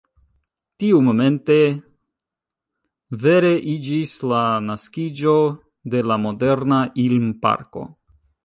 Tiumomente 0.83 1.57
vere 3.25 3.53
iĝis 3.75 4.15
la 4.33 4.41
naskiĝo 4.71 5.37
de 5.95 6.05
la 6.11 6.19
moderna 6.27 6.85
Ilm-parko. 7.09 7.87